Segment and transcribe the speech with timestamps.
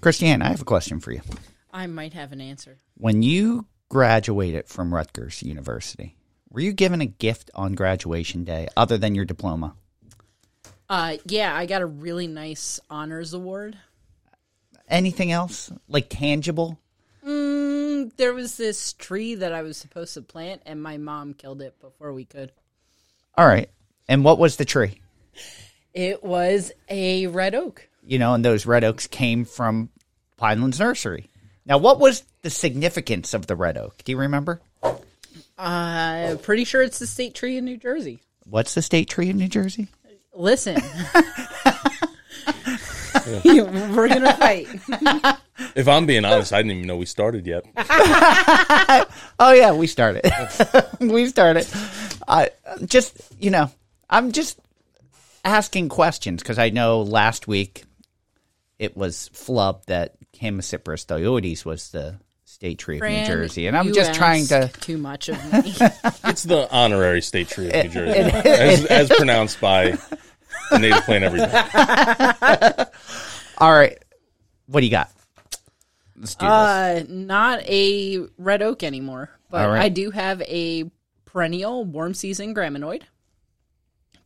[0.00, 1.20] Kristianne, I have a question for you.
[1.72, 2.78] I might have an answer.
[2.96, 6.16] When you graduated from Rutgers University,
[6.48, 9.74] were you given a gift on graduation day other than your diploma?
[10.88, 13.76] Uh, yeah, I got a really nice honors award.
[14.88, 16.80] Anything else like tangible?
[17.24, 21.60] Mm, there was this tree that I was supposed to plant, and my mom killed
[21.62, 22.50] it before we could.
[23.36, 23.70] All right.
[24.08, 25.00] And what was the tree?
[25.92, 27.88] It was a red oak.
[28.10, 29.88] You know, and those red oaks came from
[30.36, 31.30] Pinelands Nursery.
[31.64, 34.02] Now, what was the significance of the red oak?
[34.02, 34.60] Do you remember?
[35.56, 38.24] Uh, pretty sure it's the state tree in New Jersey.
[38.46, 39.86] What's the state tree in New Jersey?
[40.34, 40.74] Listen,
[43.44, 44.66] we're gonna fight.
[45.76, 47.64] If I'm being honest, I didn't even know we started yet.
[49.38, 50.28] Oh yeah, we started.
[51.00, 51.66] we started.
[52.26, 52.50] I
[52.84, 53.70] just you know,
[54.08, 54.58] I'm just
[55.44, 57.84] asking questions because I know last week
[58.80, 63.76] it was flub that Chamaecyparis thyoides was the state tree of New Fran, Jersey, and
[63.76, 64.56] I'm you just trying to.
[64.64, 65.74] ask too much of me.
[66.24, 69.98] It's the honorary state tree of New Jersey, as, as pronounced by
[70.70, 72.84] the native plant every day.
[73.58, 73.98] All right,
[74.66, 75.10] what do you got?
[76.16, 76.50] Let's do this.
[76.50, 79.82] uh, not a red oak anymore, but All right.
[79.82, 80.90] I do have a
[81.26, 83.02] perennial warm season graminoid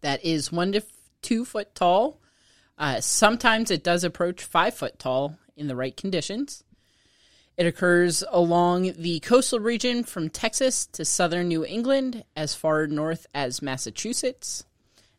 [0.00, 0.84] that is one to f-
[1.22, 2.20] two foot tall.
[2.76, 6.64] Uh, sometimes it does approach five foot tall in the right conditions.
[7.56, 13.26] It occurs along the coastal region from Texas to southern New England, as far north
[13.32, 14.64] as Massachusetts,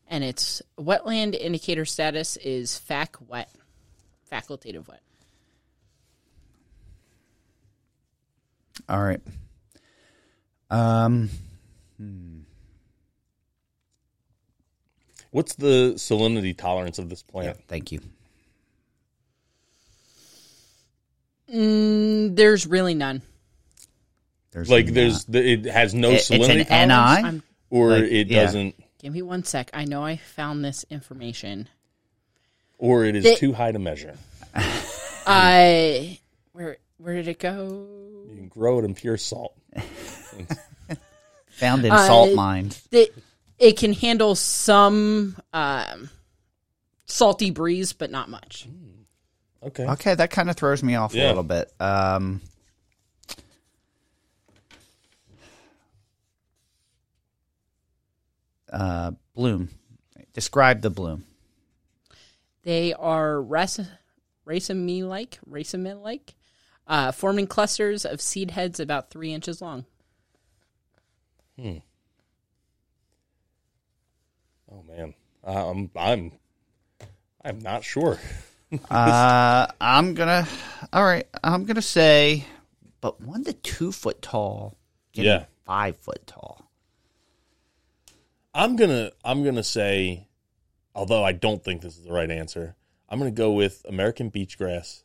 [0.07, 3.49] and its wetland indicator status is FAC wet,
[4.29, 5.01] facultative wet.
[8.89, 9.21] All right.
[10.69, 11.29] Um.
[15.35, 17.57] What's the salinity tolerance of this plant?
[17.67, 17.99] Thank you.
[21.53, 23.21] Mm, there's really none.
[24.51, 27.27] There's Like, not- there's the, it has no It- it's an salinity tolerance, NI.
[27.27, 28.43] I'm, or like, it yeah.
[28.45, 29.69] doesn't, give me one sec.
[29.73, 31.67] I know I found this information.
[32.77, 34.17] or it is The- too high to measure.
[35.27, 36.17] I
[36.53, 37.87] where where did it go?
[38.29, 39.53] You can grow it in pure salt.
[41.49, 42.81] found in Uh, salt mines.
[42.91, 43.09] That
[43.59, 46.09] it can handle some um,
[47.05, 48.67] salty breeze, but not much.
[49.63, 49.85] Okay.
[49.85, 51.71] Okay, that kind of throws me off a little bit.
[51.79, 52.41] Um,
[58.71, 59.69] uh, bloom.
[60.33, 61.23] Describe the bloom.
[62.63, 63.87] They are rac-
[64.45, 66.35] raceme like, raceme like,
[66.87, 69.85] uh, forming clusters of seed heads about three inches long.
[74.75, 75.13] Oh man,
[75.43, 76.31] um, I'm,
[77.43, 78.19] I'm not sure.
[78.89, 80.45] Uh, I'm gonna.
[80.91, 82.45] All right, I'm gonna say,
[82.99, 84.75] but one to two foot tall.
[85.13, 85.45] Yeah.
[85.65, 86.69] five foot tall.
[88.53, 90.27] I'm gonna, I'm gonna say,
[90.93, 92.75] although I don't think this is the right answer,
[93.07, 95.03] I'm gonna go with American beach grass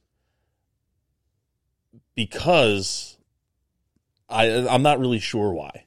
[2.15, 3.19] because
[4.29, 5.85] I, I'm not really sure why,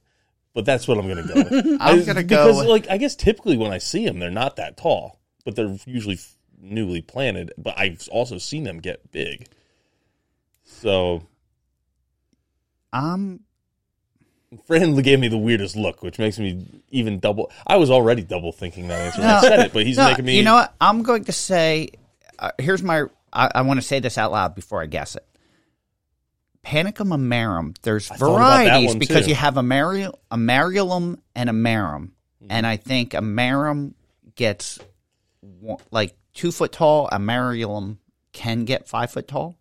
[0.54, 1.34] but that's what I'm gonna go.
[1.36, 1.78] with.
[1.82, 4.56] I'm gonna go because, with- like, I guess typically when I see them, they're not
[4.58, 6.20] that tall, but they're usually
[6.62, 7.52] newly planted.
[7.58, 9.48] But I've also seen them get big.
[10.64, 11.24] So
[12.92, 13.42] Um,
[14.68, 17.52] Fran gave me the weirdest look, which makes me even double.
[17.66, 19.36] I was already double thinking that answer when No.
[19.38, 20.38] I said it, but he's no, making me.
[20.38, 20.74] You know what?
[20.80, 21.90] I'm going to say.
[22.38, 23.04] Uh, here's my.
[23.32, 25.26] I, I want to say this out loud before I guess it.
[26.66, 27.74] Panicum amarum.
[27.82, 29.30] There's that varieties because too.
[29.30, 32.48] you have a marium, a mariolum and a marum, Mm-hmm.
[32.52, 33.94] and I think a marum
[34.36, 34.80] gets
[35.92, 37.08] like two foot tall.
[37.12, 37.98] A mariolum
[38.34, 39.58] can get five foot tall,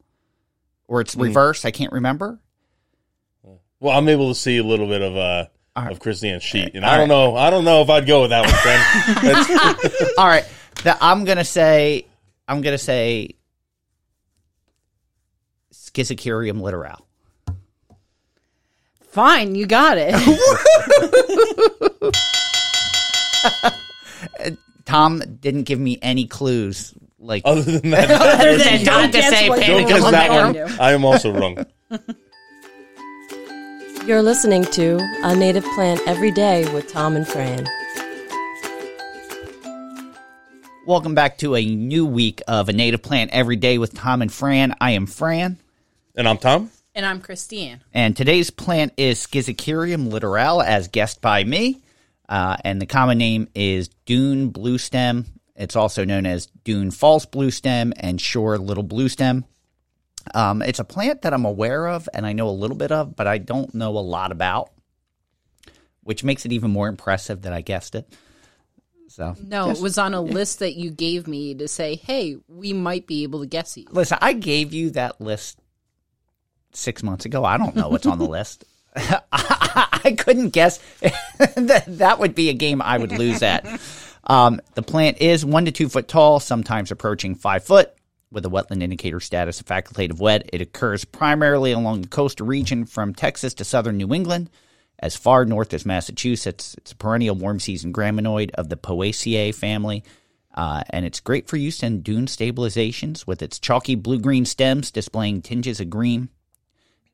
[0.88, 1.22] or it's Mm.
[1.22, 1.64] reverse.
[1.64, 2.40] I can't remember.
[3.80, 5.46] Well, I'm able to see a little bit of uh
[5.76, 5.90] right.
[5.92, 7.36] of Kristianne's sheet, and All I don't know.
[7.36, 9.22] I don't know if I'd go with that one.
[9.22, 10.44] That's, All right,
[10.84, 12.06] the, I'm gonna say.
[12.48, 13.34] I'm gonna say.
[15.94, 17.02] Schizachyrium littorale.
[19.00, 20.14] Fine, you got it.
[24.38, 24.50] Uh,
[24.84, 26.94] Tom didn't give me any clues.
[27.18, 28.08] Like other than that,
[28.40, 30.80] Other than Don't don't just say what Panicum you that want one.
[30.80, 31.66] I am also wrong.
[34.06, 37.66] You're listening to A Native Plant Every Day with Tom and Fran.
[40.84, 44.32] Welcome back to a new week of a native plant every day with Tom and
[44.32, 44.74] Fran.
[44.80, 45.58] I am Fran,
[46.14, 46.70] And I'm Tom.
[46.94, 47.80] And I'm Christine.
[47.94, 51.80] and today's plant is Schizachyrium littorale, as guessed by me.
[52.28, 55.24] Uh, and the common name is Dune blue stem.
[55.56, 59.46] It's also known as Dune false blue stem and Shore little blue stem.
[60.34, 63.16] Um, it's a plant that I'm aware of and I know a little bit of,
[63.16, 64.70] but I don't know a lot about,
[66.02, 68.06] which makes it even more impressive that I guessed it.
[69.08, 72.74] So No, it was on a list that you gave me to say, hey, we
[72.74, 73.88] might be able to guess these.
[73.90, 75.58] listen, I gave you that list
[76.72, 77.44] six months ago.
[77.44, 78.64] I don't know what's on the list.
[78.96, 80.78] I couldn't guess.
[81.00, 83.66] that, that would be a game I would lose at.
[84.24, 87.92] Um, the plant is one to two foot tall, sometimes approaching five foot,
[88.30, 90.48] with a wetland indicator status of facultative wet.
[90.52, 94.50] It occurs primarily along the coastal region from Texas to southern New England,
[94.98, 96.74] as far north as Massachusetts.
[96.78, 100.04] It's a perennial warm season graminoid of the Poaceae family.
[100.54, 104.90] Uh, and it's great for use in dune stabilizations with its chalky blue green stems
[104.90, 106.28] displaying tinges of green.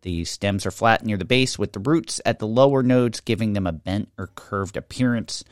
[0.03, 3.53] The stems are flat near the base, with the roots at the lower nodes giving
[3.53, 5.45] them a bent or curved appearance.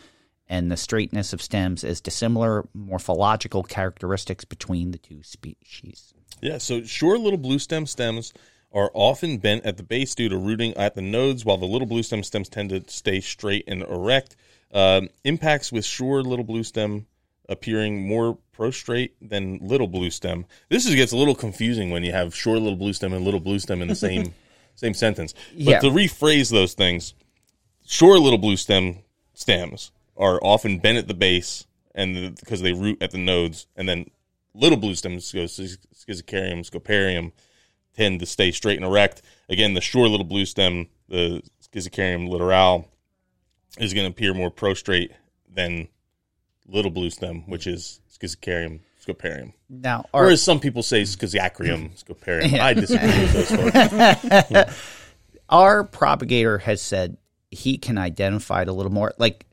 [0.49, 6.15] And the straightness of stems is dissimilar morphological characteristics between the two species.
[6.41, 8.33] Yeah, so short little blue stem stems
[8.73, 11.87] are often bent at the base due to rooting at the nodes, while the little
[11.87, 14.37] blue stem stems tend to stay straight and erect.
[14.73, 17.07] Um, impacts with short little blue stem
[17.49, 20.47] appearing more prostrate than little blue stem.
[20.69, 23.41] This is, gets a little confusing when you have short little blue stem and little
[23.41, 24.35] blue stem in the same
[24.75, 25.33] same sentence.
[25.55, 25.79] But Yeah.
[25.81, 27.15] to rephrase those things,
[27.87, 28.99] short little blue stem
[29.35, 33.89] stems are often bent at the base and because they root at the nodes, and
[33.89, 34.11] then
[34.55, 37.33] little blue stems, schizachyrium, scoparium,
[37.95, 39.23] tend to stay straight and erect.
[39.49, 42.85] Again, the short little blue stem, the schizachyrium littorale,
[43.79, 45.13] is going to appear more prostrate
[45.51, 45.89] than
[46.69, 49.53] little blue stem, which is schizachyrium, scoparium.
[49.69, 52.59] Now, or as some people say schizacrium, scoparium.
[52.61, 54.83] I disagree with those folks.
[55.49, 57.17] our propagator has said
[57.51, 59.47] he can identify it a little more, like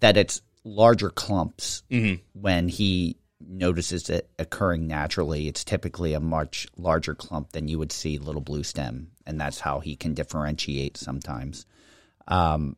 [0.00, 1.82] that it's larger clumps
[2.32, 5.48] when he notices it occurring naturally.
[5.48, 9.60] It's typically a much larger clump than you would see little blue stem, and that's
[9.60, 11.66] how he can differentiate sometimes.
[12.28, 12.76] Um,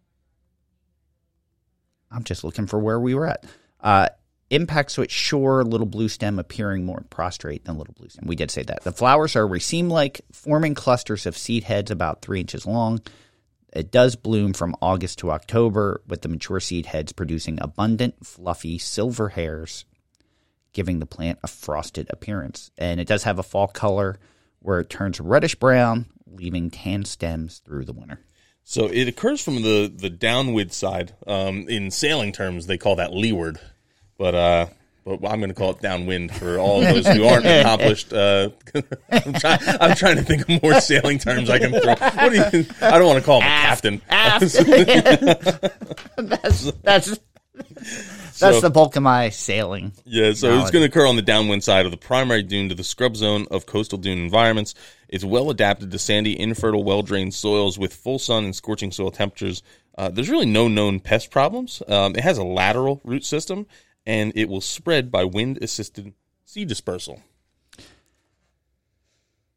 [2.15, 3.45] I'm just looking for where we were at.
[3.81, 4.09] Uh,
[4.51, 8.27] impact switch sure little blue stem appearing more prostrate than little blue stem.
[8.27, 8.85] We did say that.
[8.85, 13.01] The flowers are raceme like, forming clusters of seed heads about three inches long.
[13.73, 18.79] It does bloom from August to October, with the mature seed heads producing abundant, fluffy
[18.79, 19.85] silver hairs,
[20.73, 22.71] giving the plant a frosted appearance.
[22.79, 24.19] And it does have a fall color
[24.61, 28.21] where it turns reddish brown, leaving tan stems through the winter.
[28.65, 31.13] So it occurs from the the downwind side.
[31.27, 33.61] Um, in sailing terms, they call that leeward,
[34.17, 34.67] but uh,
[35.05, 38.13] but I'm going to call it downwind for all those who aren't accomplished.
[38.13, 38.49] Uh,
[39.13, 41.95] I'm, trying, I'm trying to think of more sailing terms I can throw.
[41.95, 42.67] What do you?
[42.81, 44.01] I don't want to call him a captain.
[46.17, 47.19] that's that's
[48.03, 49.93] that's So- the bulk of my sailing.
[50.05, 50.63] Yeah, so knowledge.
[50.63, 53.15] it's going to occur on the downwind side of the primary dune to the scrub
[53.17, 54.75] zone of coastal dune environments.
[55.15, 59.13] It's well adapted to sandy, infertile, well drained soils with full sun and scorching soil
[59.13, 59.63] temperatures.
[59.97, 61.81] Uh, there's really no known pest problems.
[61.87, 63.69] Um, it has a lateral root system,
[64.05, 66.15] and it will spread by wind assisted
[66.45, 67.23] seed dispersal.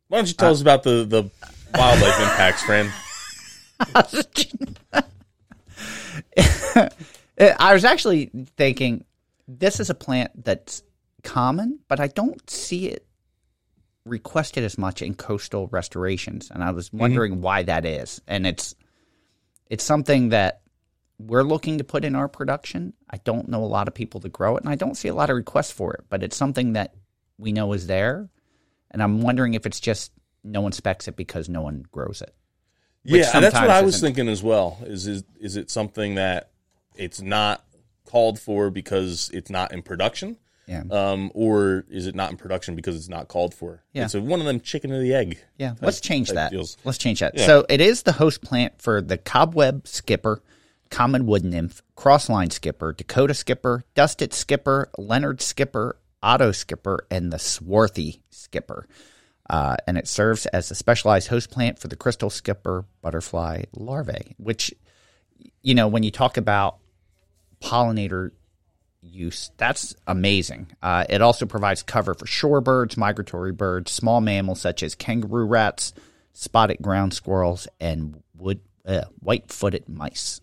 [0.10, 1.28] Why don't you tell us about the, the
[1.74, 2.94] wildlife impacts, friend?
[7.60, 9.06] I was actually thinking
[9.48, 10.84] this is a plant that's
[11.24, 13.07] common, but I don't see it
[14.08, 17.00] requested as much in coastal restorations, and I was mm-hmm.
[17.00, 18.22] wondering why that is.
[18.28, 18.76] And it's
[19.70, 20.62] it's something that
[21.20, 22.94] we're looking to put in our production.
[23.10, 25.14] I don't know a lot of people to grow it, and I don't see a
[25.14, 26.06] lot of requests for it.
[26.10, 26.94] But it's something that
[27.38, 28.30] we know is there,
[28.92, 30.12] and I'm wondering if it's just
[30.44, 32.34] no one specs it because no one grows it.
[33.04, 34.08] Yeah, that's what I was isn't.
[34.08, 34.78] thinking as well.
[34.84, 36.52] Is is is it something that
[36.96, 37.64] it's not
[38.06, 40.38] called for because it's not in production?
[40.68, 40.84] Yeah.
[40.92, 43.84] Um, or is it not in production because it's not called for?
[43.94, 44.06] Yeah.
[44.06, 45.40] It's a, one of them chicken or the egg.
[45.58, 46.52] Yeah, let's change that.
[46.52, 46.78] deals.
[46.84, 47.38] Let's change that.
[47.38, 47.46] Yeah.
[47.46, 50.44] So it is the host plant for the cobweb skipper,
[50.90, 57.40] common wood nymph, crossline skipper, Dakota skipper, dusted skipper, Leonard skipper, Ottoe skipper, and the
[57.40, 58.88] swarthy skipper.
[59.50, 64.36] Uh, and it serves as a specialized host plant for the crystal skipper butterfly larvae,
[64.38, 64.74] which,
[65.62, 66.80] you know, when you talk about
[67.62, 68.32] pollinator
[69.02, 69.52] use.
[69.58, 70.68] That's amazing.
[70.82, 75.94] Uh, it also provides cover for shorebirds, migratory birds, small mammals such as kangaroo rats,
[76.34, 80.42] spotted ground squirrels, and wood uh, white-footed mice.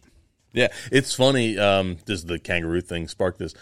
[0.52, 1.58] Yeah, it's funny.
[1.58, 3.54] Um, does the kangaroo thing spark this?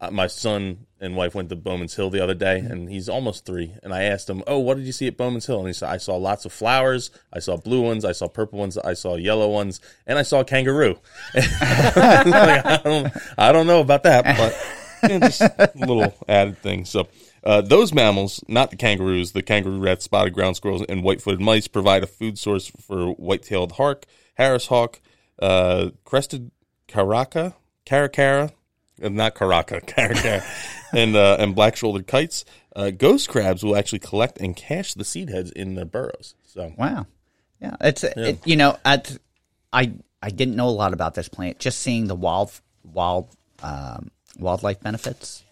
[0.00, 3.44] Uh, my son and wife went to Bowman's Hill the other day, and he's almost
[3.44, 3.74] three.
[3.82, 5.88] And I asked him, "Oh, what did you see at Bowman's Hill?" And he said,
[5.88, 7.10] "I saw lots of flowers.
[7.32, 8.04] I saw blue ones.
[8.04, 8.78] I saw purple ones.
[8.78, 10.98] I saw yellow ones, and I saw a kangaroo."
[11.34, 16.58] Like, I don't, I don't know about that, but you know, just a little added
[16.58, 16.84] thing.
[16.84, 17.08] So,
[17.44, 21.68] Uh, those mammals, not the kangaroos, the kangaroo rat, spotted ground squirrels, and white-footed mice,
[21.68, 25.00] provide a food source for white-tailed hawk, Harris hawk,
[25.40, 26.50] uh, crested
[26.88, 27.54] caraca,
[27.86, 28.50] caracara,
[29.00, 30.42] not caraca, caracara,
[30.92, 32.44] and uh, and black-shouldered kites.
[32.74, 36.34] Uh, ghost crabs will actually collect and cache the seed heads in their burrows.
[36.46, 37.06] So Wow.
[37.60, 39.02] Yeah, it's It, you know I
[39.72, 41.58] I I didn't know a lot about this plant.
[41.58, 42.52] Just seeing the wild
[42.84, 43.28] wild
[43.62, 45.42] um, wildlife benefits,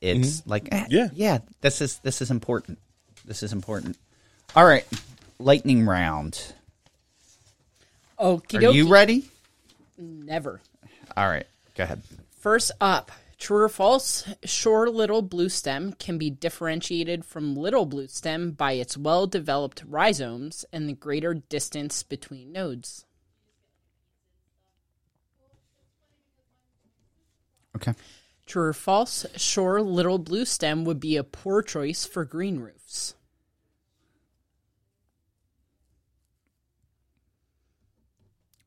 [0.00, 1.08] it's like eh, Yeah.
[1.12, 1.38] yeah.
[1.60, 2.78] This is this is important.
[3.24, 3.98] This is important.
[4.56, 4.86] All right,
[5.38, 6.54] lightning round.
[8.18, 9.28] Okie Are you ready?
[9.98, 10.60] Never.
[11.16, 11.46] All right,
[11.76, 12.02] go ahead.
[12.48, 18.06] First up, true or false, shore little blue stem can be differentiated from little blue
[18.06, 23.04] stem by its well developed rhizomes and the greater distance between nodes.
[27.76, 27.92] Okay.
[28.46, 33.14] True or false, shore little blue stem would be a poor choice for green roofs.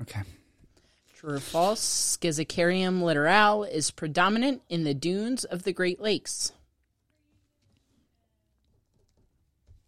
[0.03, 0.21] Okay.
[1.21, 6.51] True or false, Schizachyrium littorale is predominant in the dunes of the Great Lakes.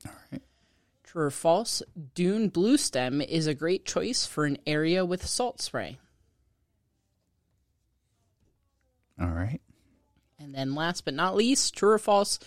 [0.05, 0.43] All right.
[1.03, 1.81] True or false,
[2.13, 5.97] dune blue stem is a great choice for an area with salt spray.
[9.19, 9.61] All right.
[10.37, 12.37] And then last but not least, true or false,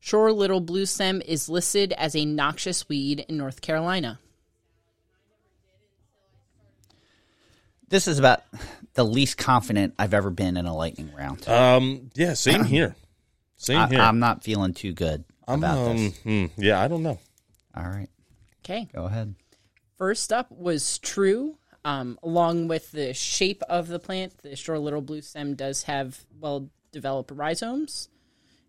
[0.00, 4.20] shore little blue stem is listed as a noxious weed in North Carolina.
[7.88, 8.42] This is about
[8.94, 11.46] the least confident I've ever been in a lightning round.
[11.48, 12.96] um, yeah, same here.
[13.56, 14.00] Same I, here.
[14.00, 16.18] I'm not feeling too good I'm, about um, this.
[16.22, 17.18] hmm, yeah, I don't know.
[17.76, 18.08] All right,
[18.64, 18.88] Okay.
[18.94, 19.34] go ahead.
[19.98, 21.56] First up was true.
[21.86, 26.24] Um, along with the shape of the plant, the short little blue stem does have
[26.40, 28.08] well developed rhizomes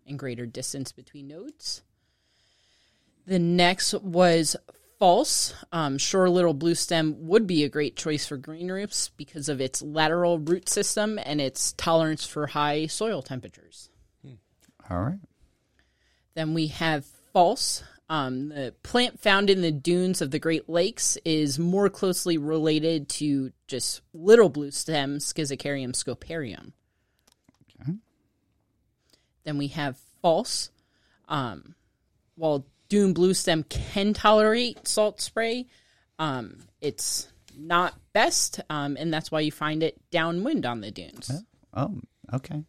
[0.06, 1.82] and greater distance between nodes.
[3.26, 4.54] The next was
[4.98, 5.54] false.
[5.72, 9.60] Um, shore little blue stem would be a great choice for green roofs because of
[9.60, 13.90] its lateral root system and its tolerance for high soil temperatures.
[14.88, 15.18] All right.
[16.34, 17.82] Then we have false.
[18.08, 23.08] Um, the plant found in the dunes of the Great Lakes is more closely related
[23.08, 26.72] to just little blue stem Schizachyrium scoparium.
[29.46, 30.70] Then we have false.
[31.28, 31.74] Um,
[32.34, 35.66] while dune blue stem can tolerate salt spray,
[36.18, 41.30] um, it's not best, um, and that's why you find it downwind on the dunes.
[41.74, 42.00] Oh,
[42.32, 42.64] okay.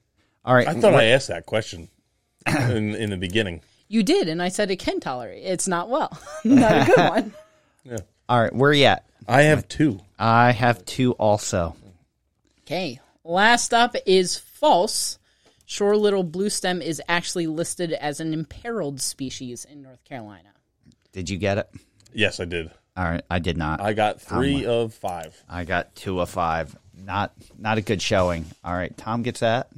[0.45, 0.67] All right.
[0.67, 1.89] I thought I asked that question
[2.47, 3.61] in, in the beginning.
[3.89, 5.43] You did, and I said it can tolerate.
[5.43, 7.33] It's not well, not a good one.
[7.83, 7.99] Yeah.
[8.27, 8.53] All right.
[8.53, 9.05] Where are you at?
[9.29, 10.01] I have two.
[10.19, 11.77] I have two also.
[12.63, 12.99] Okay.
[13.23, 15.19] Last up is false.
[15.69, 20.49] Shore little blue stem is actually listed as an imperiled species in North Carolina.
[21.11, 21.69] Did you get it?
[22.13, 22.71] Yes, I did.
[22.95, 23.21] All right.
[23.29, 23.81] I did not.
[23.81, 25.35] I got three of five.
[25.49, 26.73] I got two of five.
[26.97, 28.45] Not not a good showing.
[28.63, 28.95] All right.
[28.97, 29.69] Tom gets that.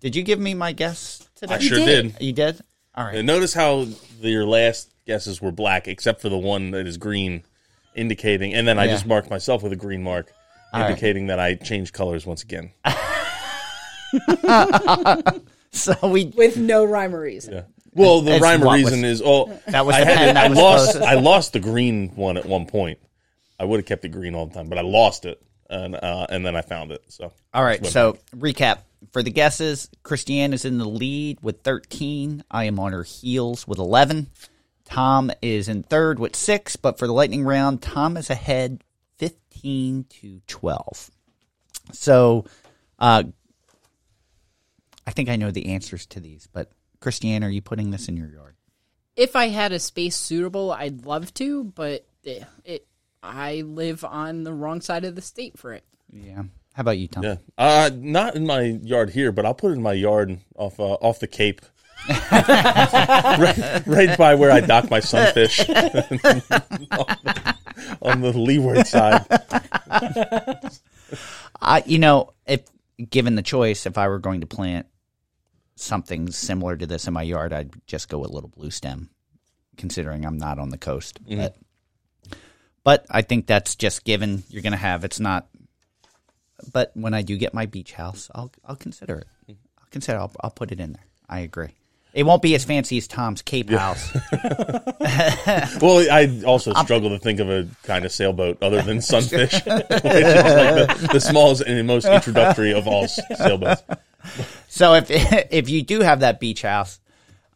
[0.00, 1.54] Did you give me my guess today?
[1.54, 2.14] I sure did.
[2.18, 2.22] did.
[2.26, 2.60] You did.
[2.96, 3.14] All right.
[3.14, 3.86] And notice how
[4.20, 7.44] the, your last guesses were black, except for the one that is green,
[7.94, 8.54] indicating.
[8.54, 8.92] And then I Yeah.
[8.94, 10.32] just marked myself with a green mark,
[10.74, 10.88] All right.
[10.90, 12.72] indicating that I changed colors once again.
[15.72, 17.54] So we With no rhyme or reason.
[17.54, 17.62] Yeah.
[17.92, 20.16] Well, the It's rhyme or what reason was- is oh, that was I the had
[20.16, 21.04] pen that I was lost closest.
[21.04, 22.98] I lost the green one at one point.
[23.58, 26.26] I would have kept it green all the time, but I lost it, and uh,
[26.28, 27.02] and then I found it.
[27.08, 27.78] So All right.
[27.80, 27.90] Swim.
[27.90, 28.78] So recap
[29.12, 29.88] for the guesses.
[30.02, 32.42] Kristianne is in the lead with thirteen.
[32.50, 34.28] I am on her heels with eleven.
[34.86, 36.74] Tom is in third with six.
[36.76, 38.82] But for the lightning round, Tom is ahead
[39.18, 41.10] fifteen to twelve.
[41.92, 42.44] So,
[42.98, 43.24] uh,
[45.06, 46.48] I think I know the answers to these.
[46.52, 48.56] But Kristianne, are you putting this in your yard?
[49.16, 52.86] If I had a space suitable, I'd love to, but it, it
[53.22, 55.84] I live on the wrong side of the state for it.
[56.12, 56.42] Yeah.
[56.74, 57.24] How about you, Tom?
[57.24, 60.78] yeah, uh, not in my yard here, but I'll put it in my yard off
[60.78, 61.60] uh, off the Cape.
[62.08, 65.60] right, right by where I dock my sunfish
[68.00, 69.26] on the leeward side.
[71.60, 72.39] I, you know, if
[73.10, 74.86] given the choice, if I were going to plant
[75.76, 79.10] something similar to this in my yard, I'd just go with a little blue stem,
[79.76, 81.22] considering I'm not on the coast.
[81.24, 81.42] Mm-hmm.
[81.42, 81.56] But,
[82.84, 84.42] but I think that's just given.
[84.48, 85.04] You're going to have.
[85.04, 85.48] It's not.
[86.72, 89.26] But when I do get my beach house, I'll I'll consider it.
[89.44, 89.60] Mm-hmm.
[89.78, 90.18] I'll consider.
[90.18, 91.06] I'll, I'll put it in there.
[91.28, 91.74] I agree.
[92.12, 94.10] It won't be as fancy as Tom's Cape house.
[95.80, 99.66] Well, I also struggle to think of a kind of sailboat other than sunfish, which
[99.66, 103.82] is like the, the smallest and most introductory of all sailboats.
[104.68, 107.00] So if if you do have that beach house,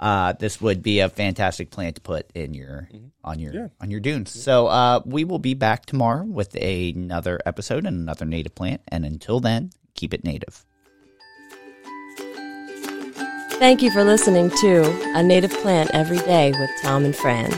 [0.00, 2.88] uh, this would be a fantastic plant to put in your
[3.22, 4.30] on your on your dunes.
[4.30, 8.80] So uh, we will be back tomorrow with another episode and another native plant.
[8.88, 10.64] And until then, keep it native.
[13.58, 14.82] Thank you for listening to
[15.14, 17.52] A Native Plant Every Day with Tom and Fran.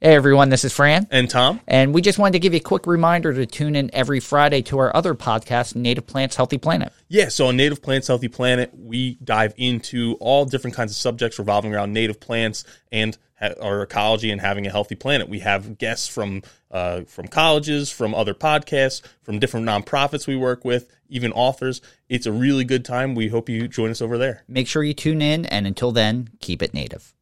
[0.00, 1.08] Hey everyone, this is Fran.
[1.10, 3.90] And Tom, And we just wanted to give you a quick reminder to tune in
[3.92, 6.92] every Friday to our other podcast, Native Plants Healthy Planet.
[7.08, 11.38] Yeah, so on Native Plants Healthy Planet, we dive into all different kinds of subjects
[11.38, 13.18] revolving around native plants and
[13.60, 15.28] our ecology and having a healthy planet.
[15.28, 20.64] We have guests from uh, from colleges, from other podcasts, from different nonprofits we work
[20.64, 21.80] with, even authors.
[22.08, 23.14] It's a really good time.
[23.14, 24.42] We hope you join us over there.
[24.48, 27.14] Make sure you tune in, and until then, keep it native.